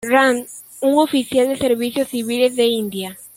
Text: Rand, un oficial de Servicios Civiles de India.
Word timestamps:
Rand, 0.03 0.47
un 0.81 0.95
oficial 0.97 1.49
de 1.49 1.55
Servicios 1.57 2.07
Civiles 2.07 2.55
de 2.55 2.63
India. 2.63 3.15